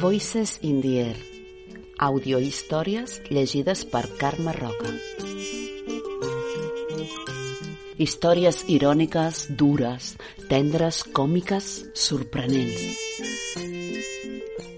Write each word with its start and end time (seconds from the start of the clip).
Voices 0.00 0.60
in 0.62 0.80
the 0.80 0.98
Air. 0.98 1.16
Audiohistòries 1.98 3.18
llegides 3.28 3.82
per 3.84 4.06
Carme 4.16 4.54
Roca. 4.56 4.88
Històries 8.00 8.62
iròniques, 8.72 9.42
dures, 9.60 10.14
tendres, 10.48 11.02
còmiques, 11.04 11.66
sorprenents. 11.92 12.80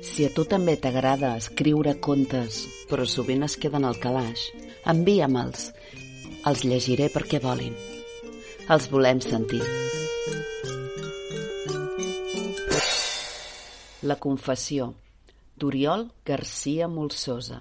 Si 0.03 0.27
a 0.27 0.33
tu 0.35 0.43
també 0.43 0.75
t'agrada 0.75 1.37
escriure 1.39 1.95
contes, 2.03 2.59
però 2.91 3.07
sovint 3.07 3.47
es 3.47 3.55
queden 3.63 3.87
al 3.87 4.01
calaix, 4.03 4.49
envia'm-els. 4.91 5.69
Els 6.51 6.65
llegiré 6.67 7.07
perquè 7.15 7.39
volin. 7.47 7.79
Els 8.67 8.91
volem 8.91 9.23
sentir. 9.23 9.63
La 14.03 14.19
confessió 14.19 14.91
d'Oriol 15.63 16.09
Garcia 16.27 16.89
Molsosa 16.91 17.61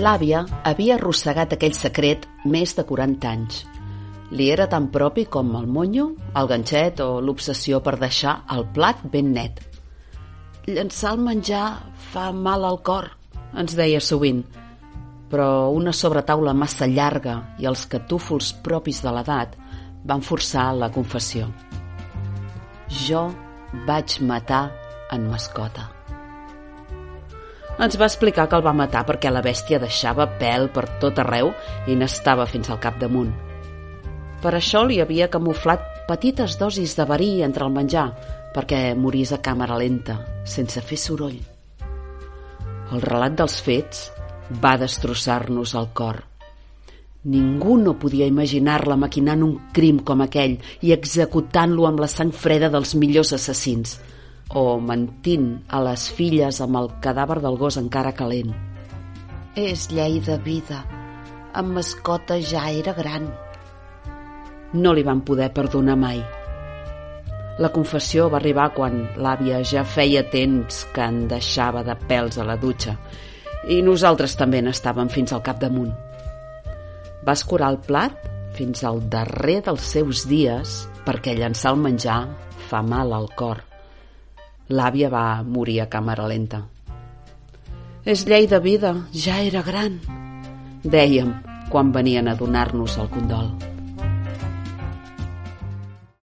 L'àvia 0.00 0.40
havia 0.70 0.96
arrossegat 0.96 1.52
aquell 1.56 1.74
secret 1.76 2.26
més 2.46 2.72
de 2.78 2.84
40 2.88 3.28
anys. 3.30 3.60
Li 4.30 4.46
era 4.54 4.68
tan 4.70 4.86
propi 4.94 5.26
com 5.36 5.50
el 5.58 5.66
monyo, 5.66 6.06
el 6.38 6.50
ganxet 6.52 7.02
o 7.04 7.08
l'obsessió 7.20 7.80
per 7.84 7.96
deixar 8.00 8.36
el 8.54 8.64
plat 8.76 9.02
ben 9.12 9.32
net. 9.34 9.58
Llençar 10.70 11.16
el 11.16 11.24
menjar 11.26 11.64
fa 12.12 12.28
mal 12.32 12.64
al 12.68 12.78
cor, 12.86 13.10
ens 13.58 13.74
deia 13.76 13.98
sovint, 14.00 14.44
però 15.32 15.50
una 15.74 15.92
sobretaula 15.92 16.54
massa 16.54 16.86
llarga 16.86 17.40
i 17.58 17.66
els 17.66 17.84
catúfols 17.90 18.54
propis 18.62 19.02
de 19.02 19.12
l'edat 19.18 19.58
van 20.06 20.22
forçar 20.22 20.70
la 20.78 20.88
confessió 20.94 21.50
jo 22.90 23.30
vaig 23.86 24.18
matar 24.26 24.70
en 25.12 25.26
mascota. 25.30 25.88
Ens 27.80 27.96
va 27.96 28.08
explicar 28.10 28.48
que 28.48 28.58
el 28.58 28.64
va 28.64 28.76
matar 28.76 29.06
perquè 29.08 29.30
la 29.32 29.40
bèstia 29.44 29.78
deixava 29.80 30.26
pèl 30.40 30.68
per 30.74 30.84
tot 31.00 31.18
arreu 31.22 31.52
i 31.88 31.96
n'estava 31.96 32.44
fins 32.46 32.68
al 32.68 32.80
capdamunt. 32.82 33.30
Per 34.40 34.52
això 34.56 34.82
li 34.84 35.00
havia 35.00 35.30
camuflat 35.32 36.04
petites 36.08 36.58
dosis 36.60 36.96
de 36.96 37.06
verí 37.08 37.30
entre 37.46 37.64
el 37.64 37.72
menjar 37.72 38.10
perquè 38.54 38.94
morís 38.98 39.32
a 39.32 39.40
càmera 39.40 39.78
lenta, 39.78 40.18
sense 40.44 40.82
fer 40.82 40.98
soroll. 40.98 41.38
El 42.90 43.04
relat 43.04 43.36
dels 43.38 43.60
fets 43.62 44.08
va 44.62 44.74
destrossar-nos 44.80 45.76
el 45.78 45.92
cor. 45.94 46.29
Ningú 47.20 47.76
no 47.76 47.98
podia 48.00 48.24
imaginar-la 48.24 48.96
maquinant 48.96 49.42
un 49.44 49.58
crim 49.76 49.98
com 50.00 50.22
aquell 50.24 50.54
i 50.80 50.94
executant-lo 50.94 51.84
amb 51.84 52.00
la 52.00 52.08
sang 52.08 52.32
freda 52.32 52.70
dels 52.72 52.94
millors 52.96 53.34
assassins 53.36 53.98
o 54.56 54.80
mentint 54.80 55.50
a 55.68 55.82
les 55.84 56.06
filles 56.16 56.62
amb 56.64 56.80
el 56.80 56.88
cadàver 57.04 57.38
del 57.44 57.60
gos 57.60 57.76
encara 57.76 58.14
calent. 58.16 58.56
És 59.54 59.90
llei 59.92 60.18
de 60.24 60.38
vida. 60.40 60.80
En 61.52 61.70
mascota 61.76 62.40
ja 62.40 62.70
era 62.72 62.96
gran. 62.96 63.28
No 64.72 64.96
li 64.96 65.04
van 65.04 65.20
poder 65.20 65.52
perdonar 65.52 66.00
mai. 66.00 66.24
La 67.60 67.68
confessió 67.68 68.30
va 68.32 68.40
arribar 68.40 68.70
quan 68.72 69.02
l'àvia 69.20 69.60
ja 69.60 69.84
feia 69.84 70.24
temps 70.32 70.86
que 70.94 71.04
en 71.04 71.26
deixava 71.28 71.84
de 71.84 71.98
pèls 72.08 72.40
a 72.40 72.48
la 72.48 72.56
dutxa 72.56 72.96
i 73.68 73.82
nosaltres 73.84 74.38
també 74.40 74.62
n'estàvem 74.64 75.10
fins 75.12 75.34
al 75.36 75.44
capdamunt. 75.44 75.92
Va 77.26 77.36
escurar 77.36 77.70
el 77.74 77.80
plat 77.84 78.16
fins 78.56 78.84
al 78.84 79.02
darrer 79.12 79.60
dels 79.66 79.86
seus 79.94 80.26
dies 80.28 80.76
perquè 81.06 81.36
llançar 81.36 81.74
el 81.74 81.82
menjar 81.82 82.20
fa 82.70 82.82
mal 82.82 83.12
al 83.16 83.28
cor. 83.36 83.62
L'àvia 84.70 85.10
va 85.10 85.42
morir 85.42 85.80
a 85.82 85.88
càmera 85.90 86.28
lenta. 86.30 86.62
És 88.04 88.24
llei 88.26 88.46
de 88.48 88.60
vida, 88.64 88.94
ja 89.12 89.40
era 89.44 89.64
gran, 89.66 89.98
dèiem 90.84 91.34
quan 91.70 91.92
venien 91.92 92.30
a 92.30 92.36
donar-nos 92.38 92.96
el 92.98 93.10
condol. 93.12 93.69